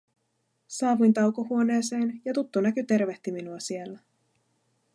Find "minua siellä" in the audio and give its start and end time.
3.31-3.99